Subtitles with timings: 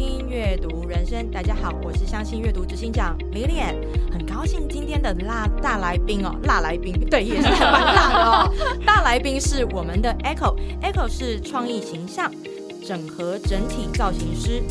[0.00, 3.76] 听阅读人生，大家好，我是相信阅读执行长李脸，
[4.10, 8.54] 很高兴今天的辣大来宾哦，辣来宾，对，也是蛮辣的哦。
[8.86, 12.32] 大来宾是我们的 Echo，Echo 是创意形象
[12.82, 14.62] 整合整体造型师，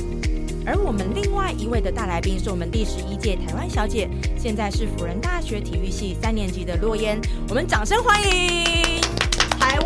[0.66, 7.20] 而我们另外一位的大来宾是我们第十一届台湾小姐，现在是辅仁大学体育系三年级的洛嫣，
[7.50, 9.00] 我们掌声欢迎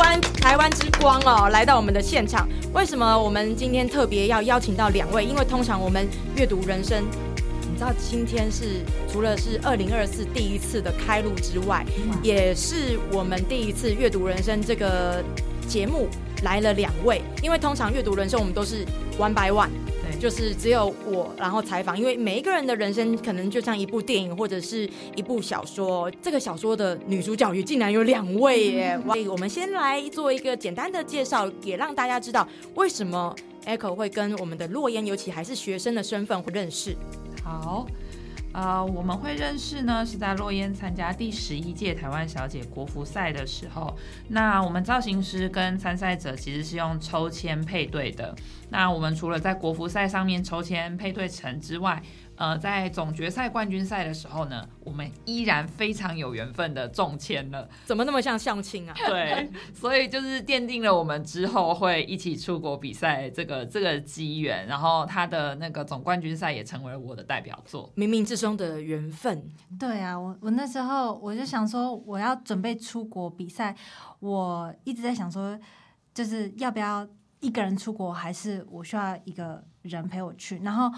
[0.04, 2.48] 湾台湾之光哦，来到我们的现场。
[2.74, 5.24] 为什么我们今天特别要邀请到两位？
[5.24, 6.06] 因为通常我们
[6.36, 7.06] 阅读人生，
[7.62, 11.86] 你知道今天是除了是二零二四第一次的开录之外，
[12.22, 15.24] 也是我们第一次阅读人生这个
[15.68, 16.10] 节目
[16.44, 17.22] 来了两位。
[17.42, 18.86] 因为通常阅读人生我们都是
[19.18, 19.70] one by one。
[20.24, 29.02] 就是只有我，然后采访，因为每一个人的人生可能就像一部电影或者是一部小说，这个小说的女主角也竟然有两位耶！
[29.06, 36.96] 所以我们先来做一个简单的介绍，也让大家知道为什么 Echo 会跟我们的洛言，尤其还是学生的身份会认识。
[37.44, 37.86] 好。
[38.54, 43.98] 呃，我们会认识呢，是在洛嫣参加第十一届台湾小姐国服赛的时候。
[44.28, 48.36] 那我们造型师跟参赛者其实是用抽签配对的。
[48.70, 52.02] 那我们除了在国服赛上面抽签配对成之外，
[52.36, 57.70] 呃，在总决赛冠军赛的时候呢，我们依然非常有缘分的中签了。
[57.86, 58.94] 怎么那么像相亲啊？
[59.08, 64.66] 对， 所以就是奠定了我们之后会一起出国比赛这个这个机缘。
[64.66, 69.48] 然后他的那个总冠军赛也成为了我的代表作，冥冥之中的缘分。
[69.80, 73.76] 对啊，我我那时候我就想说，我要准备出国比赛，
[74.20, 75.60] 我一直在想说，
[76.14, 77.08] 就是要不要
[77.42, 80.58] 一个人出国，还是我需要一个人陪我去？
[80.64, 80.92] 然后。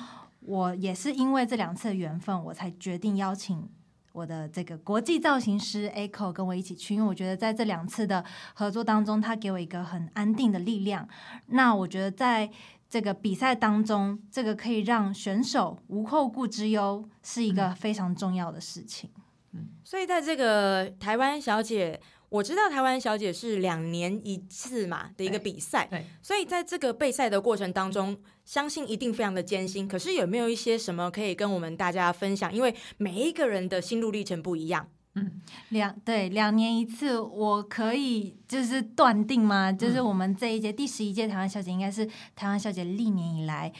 [0.46, 3.68] 我也是因为这两次的缘分，我才决定邀请
[4.12, 11.08] 我的这个国际造型师 Echo 跟我一起去，因为我觉得在这两次的合作当中，他给我一个很安定的力量。
[11.48, 12.50] 那我觉得在
[12.90, 19.10] 这个比赛当中，这个可以让选手无后顾之忧，是一个非常重要的事情。
[19.52, 22.00] 嗯，所以在这个台湾小姐。
[22.30, 29.88] 我知道台湾小姐是两年一次嘛的一个比赛，对，所以在这个备赛的过程当中，相信一定非常的艰辛。
[29.88, 32.54] 可是有没有一些什么可以跟我们大家分享？
[32.54, 34.88] 因为每一个人的心路历程不一样。
[35.14, 39.72] 嗯，两对两年一次，我可以就是断定吗？
[39.72, 43.72] 就是我们这一届第十一届台湾小姐，应该是台湾小姐历年以来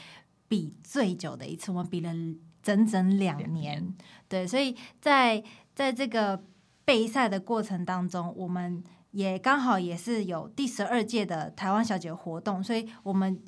[0.48, 2.10] 比最久的一次，我们比了
[2.62, 3.94] 整整两年。
[4.28, 5.42] 对，所以在
[5.74, 6.42] 在这个。
[6.86, 13.42] 备赛的过程当中，我们也刚好也是有第十二届的台湾小姐活动，所以我们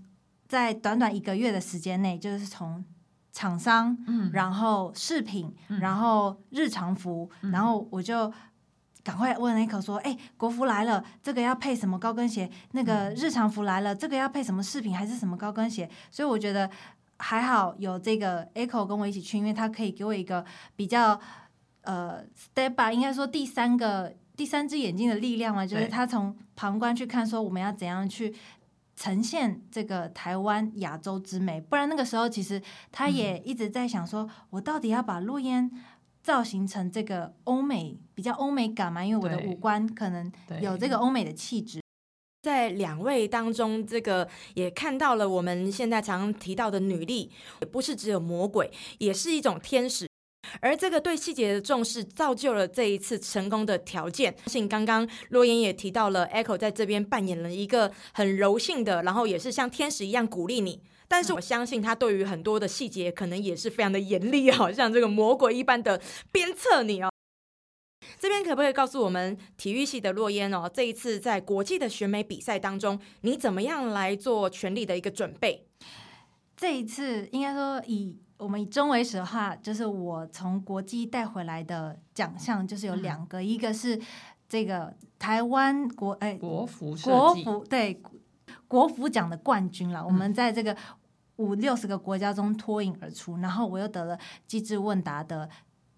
[0.48, 2.84] 在短短一个月的时间内，就是从
[3.32, 8.32] 厂商，嗯，然后饰品，然后日常服，然后我就
[9.04, 12.50] 赶快问 Echo 说：“哎，国服来了，这个要配什么高跟鞋？
[12.72, 16.68] 那个日常服来了，这个要配什么饰品还是什么高跟鞋？”所以我觉得
[17.18, 20.44] 还好有这个 Echo 跟我一起去，因为他可以给我一个
[20.74, 21.20] 比较。
[21.82, 28.34] 呃，step by 应该说第三个第三只眼睛的力量嘛，就是他从旁观去看，说我们要怎样去
[28.94, 31.60] 呈现这个台湾亚洲之美。
[31.60, 32.60] 不然那个时候其实
[32.92, 35.70] 他也一直在想，说我到底要把陆烟
[36.22, 39.04] 造型成这个欧美比较欧美感嘛？
[39.04, 41.80] 因为我的五官可能有这个欧美的气质。
[42.42, 50.07] 在两位当中，这个也看到了我们现在常提到的女力，也不是只有魔鬼，也是一种天使。
[50.60, 54.34] 而这个对细节的重视，造就了这一次成功的条件。
[54.46, 60.82] 相信刚刚洛言也提到了，Echo 在这边扮演了一个很柔性的，然后也是像天使一样鼓励你。
[61.06, 67.10] 但是我相信他对于很多的细节，可能也是非常的严厉，好像这个魔鬼一般的鞭策你哦。
[68.20, 75.66] 这边可不可以告诉我们，体育系的洛烟哦，这一次在国际的选美比赛当中，你怎么样来做全力的一个准备？
[76.58, 78.18] 这一次应该说以。
[78.38, 84.00] 我们以中为始的话，就是我从国际带回来的奖项，就是有两个，一个是
[84.48, 88.00] 这个台湾国哎国服国服对
[88.68, 90.06] 国服奖的冠军了。
[90.06, 90.76] 我们在这个
[91.34, 94.16] 五六十个国家中脱颖而出，然后我又得了
[94.46, 95.50] 机智问答的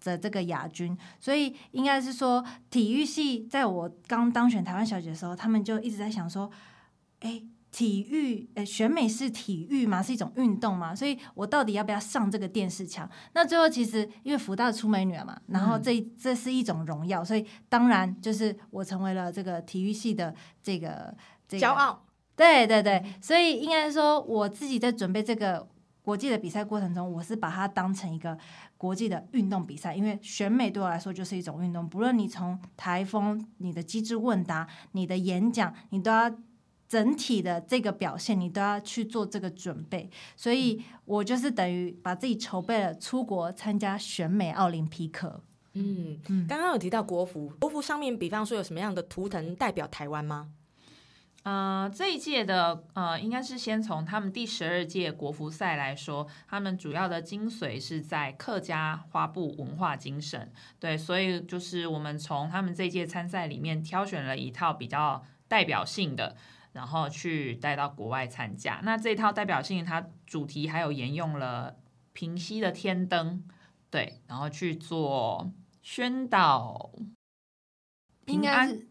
[0.03, 6.49] 的这个亚军，所以应该是说体育系在我刚当选台湾小姐的时候，他们就一直在想说，
[7.19, 7.43] 哎。
[7.71, 10.03] 体育，诶，选美是体育吗？
[10.03, 10.93] 是一种运动吗？
[10.93, 13.09] 所以我到底要不要上这个电视墙？
[13.33, 21.15] 那最后其实因为福大出美女了嘛，然后这这是一种荣耀，所以当然就是我成为了这个体育系的这个
[21.47, 22.03] 骄傲。
[22.35, 25.65] 对对对，所以应该说我自己在准备这个
[26.01, 28.37] 国际的比赛过程中，我是把它当成一个
[28.77, 31.87] 国际的运动比赛，因为选美对我来说就是一种运动。
[31.87, 36.29] 不论你从台风、你的机智问答、你的演讲，你都要。
[36.91, 40.09] 整体的这个表现，你都要去做这个准备。
[40.35, 45.41] 所以我就是等于把自己筹备了出国参加选美奥林匹克。
[45.71, 50.49] 嗯，刚刚有提到国服，国服上面比方说有什么样的图腾代表台湾吗？
[51.43, 60.51] 呃，这一届的呃，应该是先从他们第十二届国服赛来说，他们主要的精髓是在客家花布文化精神。
[60.77, 66.35] 对，所以就是我们从他们这届参赛里面挑选了一套比较代表性的，
[66.73, 68.79] 然后去带到国外参加。
[68.83, 71.77] 那这套代表性，它主题还有沿用了
[72.13, 73.43] 平息的天灯，
[73.89, 75.51] 对，然后去做
[75.81, 76.91] 宣导，
[78.25, 78.87] 应该是。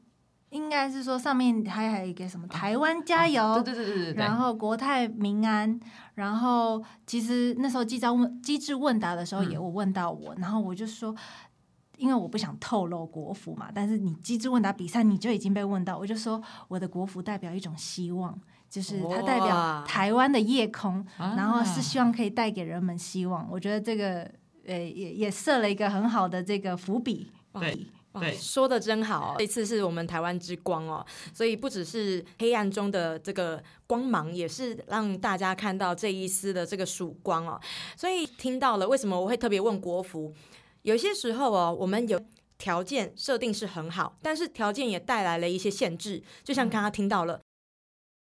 [0.51, 5.79] 应该是说上面还还有一个什么台湾加油，对对对对对，然后国泰民安，
[6.17, 11.15] 然后其实那时候机招问机智问答的时候也有问到我，然后我就说，
[12.01, 18.37] 因为我不想透露国服嘛，但是你机智问答比赛你就已经被问到，我就说我的国服代表一种希望，
[18.69, 24.23] 就是它代表台湾的夜空，然后是希望可以带给人们希望，我觉得这个
[24.67, 27.87] 呃也也设了一个很好的这个伏笔，对。
[28.13, 37.61] 对，说的真好，这次是我们台湾之光哦，所以不只是黑暗中的这个光芒，也是让大家看到这一丝的这个曙光哦。
[37.97, 40.35] 所以听到了，为什么我会特别问国服？
[40.83, 42.21] 有些时候哦，我们有
[42.59, 47.41] 条件设定是很好，但是条件也带来了一些限制，就像刚刚听到了。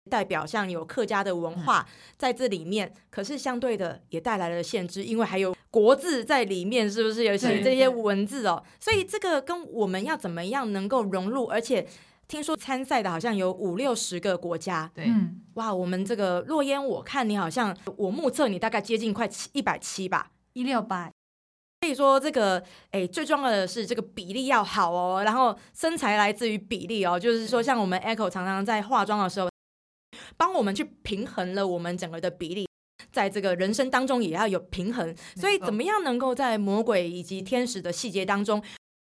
[0.07, 1.83] 代表像有客家的文化
[2.15, 8.63] 在这里面，可是相对的也带来了限制，因为还有国字在里面，是不是有写这些文字哦？
[8.79, 11.45] 所以这个跟我们要怎么样能够融入？
[11.45, 11.87] 而且
[12.27, 15.11] 听说参赛的好像有五六十个国家，对，
[15.55, 21.11] 哇，我们这个洛烟，我看你好像我目测你大概接近快七一百七吧，一六八。
[21.85, 29.47] 所以说这个，哎，最重要的是这个比例要好哦，然后身材来自于比例哦，就是说像我们 Echo 常常在化妆的时候。
[30.37, 32.67] 帮我们去平衡了我们整个的比例，
[33.11, 38.61] 在这个人生当中也要有平衡，所以怎么样能够在魔鬼以及天使的细节当中，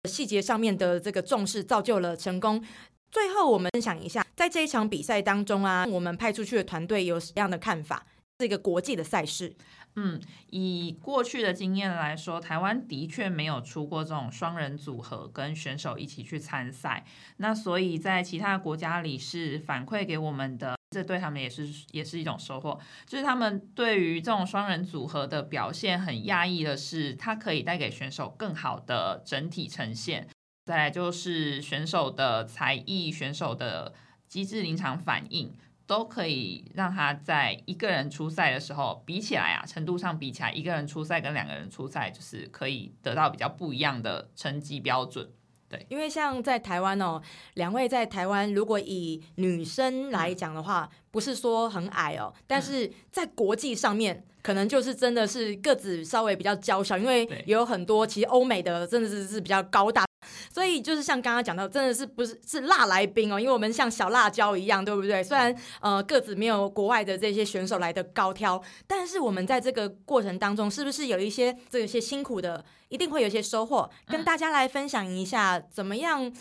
[0.08, 2.62] 细节上面的这个重视，造就了成功。
[3.10, 8.04] 最后我们分享一下，在这一场比赛当中啊，我们派出去的团队有什么样的看法？
[8.38, 9.54] 这个国际的赛事。
[9.98, 17.04] 嗯，以过去的经验来说，台湾的确没有出过这种双人组合跟选手一起去参赛。
[17.38, 22.78] 那所以在其他国家里是反馈给我们的，这对他们也是也是一种收获。
[23.06, 30.28] 就是他们对于这种双人组合的表现很讶异的是，它可以带给选手更好的整体呈现。
[30.66, 33.94] 再来就是选手的才艺、选手的
[34.28, 35.54] 机智临场反应。
[35.86, 45.30] 都可以让他在一个人出赛的时候比起来啊，程度上比起来，一个人出赛跟两个人出赛就是可以得到比较不一样的成绩标准。
[45.68, 47.20] 对，因为像在台湾哦，
[47.54, 60.04] 两位在台湾如果以女生来讲的话，不是说很矮哦，但是在国际上面可能就是真的是个子稍微比较娇小，因为也有很多其实欧美的真的是是比较高大。
[60.52, 63.38] 所以就是像刚刚讲到，真的是不是是辣来宾哦？
[63.38, 65.22] 因为我们像小辣椒一样，对不对？
[65.22, 76.32] 虽然呃个子没有国外的这些选手来的高挑，但是我们在这个过程当中，是不是有一些这些辛苦的，一定会有一些收获，跟大家来分享一下，怎么样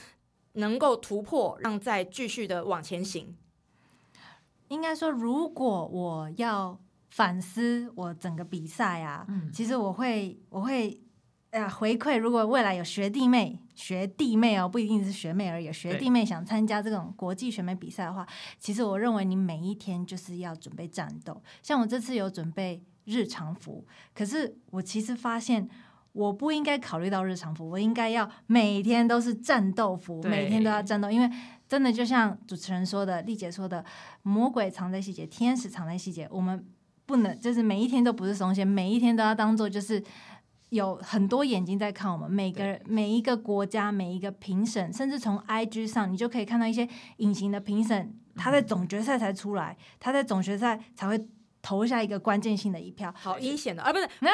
[0.54, 3.36] 能够突破，让再继续的往前行？
[4.68, 11.00] 应该说，如果我要反思我整个比赛啊，嗯，其实我会我会。
[11.56, 18.28] 呃，回馈如果未来有学弟妹、学弟妹哦，不一定是学妹而已，学弟妹想参加这种国际选美比赛的话，
[18.60, 21.42] 其实我认为你每一天就是要准备战斗。
[21.64, 25.66] 像我这次有准备日常服，可是我其实发现
[26.12, 31.30] 我不应该考虑到日常服，我应该要每天都是战斗服，每天都要战斗，因为
[31.70, 33.86] 真的就像主持人说的，丽姐说的，
[34.24, 36.68] 魔鬼藏在细节，天使藏在细节，我们
[37.06, 40.04] 不能就是每一天都不是松懈，每一天都要当做就是。
[40.76, 51.28] 有很多眼睛在看我们，每个每一个国家每一个评审，甚至从 IG 上，你就可以看到一些隐形的评审，他在总决赛才出来，他在总决赛才会
[51.62, 53.12] 投下一个关键性的一票。
[53.18, 54.32] 好阴险的啊， 不是，不是，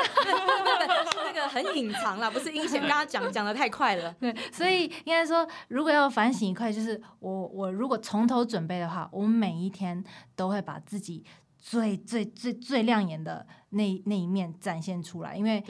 [1.25, 2.81] 那个很隐藏了，不是阴险。
[2.81, 10.03] 刚刚讲讲的太快了， 对，所以应该说，如果要反省一块，就是我我如果从头准备的话，我每一天
[10.35, 11.23] 都会把自己
[11.57, 15.63] 最最最最亮眼的那那一面展现出来，因为。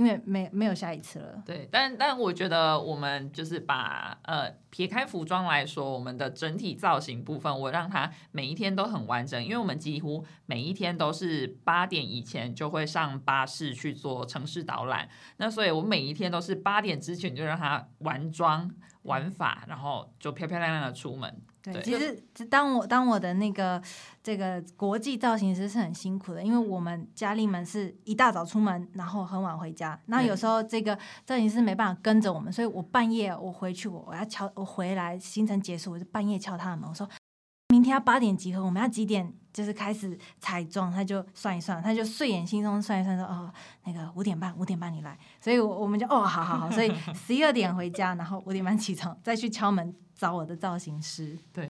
[0.00, 1.42] 因为没没有下一次了。
[1.44, 9.44] 对，但但我觉得我们就是把呃撇开服装来说，我们的整体造型部分，我让它每一天都很完整。
[9.44, 18.70] 因为我们几乎每一天都是八点以前就会上巴士去做城市导览，那所以我每一天都是八点之前就让它完妆、
[19.02, 21.42] 玩法，然后就漂漂亮亮的出门。
[21.62, 23.82] 对，其实当我当我的那个
[24.22, 37.14] 这个国际造型师是很辛苦的，因为我们佳丽们是一大早出门，然后很晚回家，那有时候这个造型师没办法跟着我们，所以我半夜我回去我我要敲我回来行程结束，我就半夜敲他的门，我说明
[37.90, 43.52] 天要八点集合，我们要几点就是开始彩妆，他就算一算，他就睡眼惺忪算一算说哦
[43.84, 51.36] 那个五点半五点半你来，所以我我们就哦好好好，所以 十一二点回家，然后五点半起床再去敲门找我的造型师。
[51.52, 51.68] 对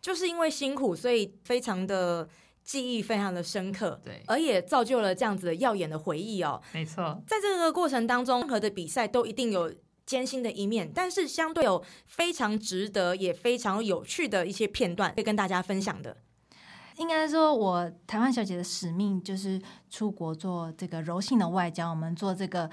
[0.00, 2.28] 就是因为辛苦，所以非常的
[2.64, 6.60] 记忆非常的深刻，对，而也造就了这样子的耀眼的回忆哦。
[6.72, 9.72] 没错，在这个过程当中，任何的比赛都一定有
[10.10, 16.16] 艰辛的一面，但是相对有非常值得也非常有趣的一些片段，会跟大家分享的。
[16.96, 22.68] 应该说，我台湾小姐的使命就是出国做这个柔性的外交，我们做这个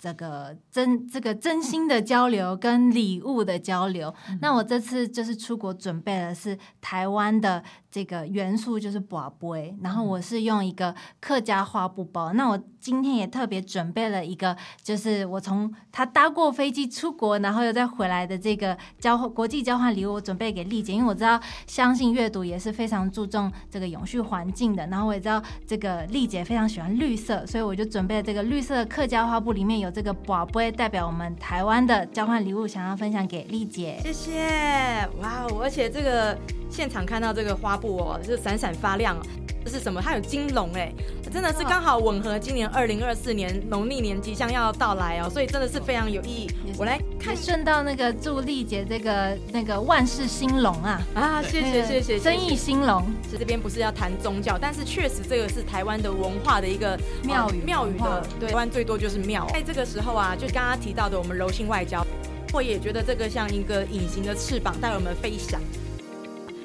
[0.00, 4.12] 这个真这个真心的交流跟礼物的交流。
[4.40, 12.32] 那我这次就是出国准备的是台湾的这个元素，就是卜杯，然后我是用一个客家花布包。
[12.32, 33.98] 那我今天也特别准备了一个，就是我从他搭过飞机出国，然后又再回来的这个交换国际交换礼物，我准备给丽姐，因为我知道相信阅读也是非常注重这个永续环境的，然后我也知道这个丽姐非常喜欢绿色，所以我就准备了这个绿色的客家花布，里面有这个宝贝代表我们台湾的交换礼物，想要分享给丽姐。
[34.02, 35.60] 谢谢，哇哦！
[35.62, 36.38] 而且这个
[36.70, 39.22] 现场看到这个花布哦，是闪闪发亮哦。
[39.64, 40.00] 这是什么？
[40.00, 40.92] 它有金龙哎，
[41.32, 46.50] 真的是刚好吻合今年二零二四年农历年即将要到来哦，所以真的是非常有意义。
[46.78, 53.04] 我来看还顺道那个祝丽姐这个那个万事兴隆啊，啊，谢谢谢谢，生意兴隆。
[53.30, 59.46] 是这边不是要谈宗教，但是确实这个是台湾的文化的一个庙宇呃庙宇的，对，台湾最多就是庙。
[59.52, 62.04] 在这个时候啊，就刚刚提到的我们柔性外交，
[62.52, 65.60] 我也觉得这个像一个隐形的翅膀带我们飞翔。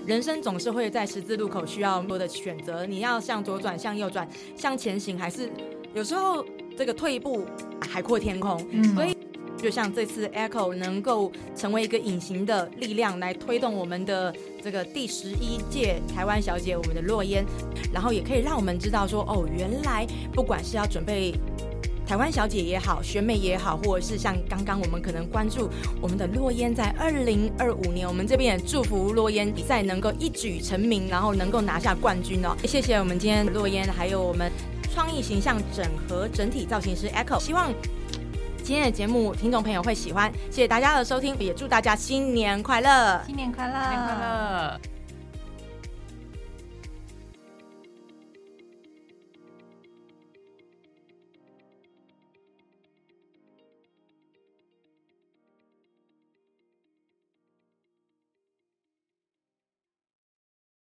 [0.06, 5.50] 人生总是会在十字路口需要很多的选择，你要向左转、向右转、向前行，还是
[5.94, 6.46] 有时候
[6.78, 7.46] 这个退一步
[7.82, 8.64] 海阔天空。
[8.72, 9.16] 嗯所以
[9.58, 17.44] 就像这次 Echo 能够成为一个隐形的力量，来推动我们的这个第十一届台湾小姐，我们的洛烟，
[17.92, 21.34] 然后也可以让我们知道说，哦，原来不管是要准备。
[22.06, 25.70] 台湾小姐也好，选美也好，或者是像刚刚我们可能关注
[26.00, 32.56] 我们的洛烟，在二零二五年，我们这边也祝福洛烟比赛能够一举成名，然后能够拿下冠军哦。
[32.66, 34.52] 谢谢我们今天洛烟，还有我们
[34.94, 37.74] 创意形象整合整体造型师 Echo，希望
[38.64, 43.22] 今天的节目听众朋友会喜欢，谢谢大家的收听，也祝大家新年快乐。
[43.26, 44.95] 新年快乐，新年快乐！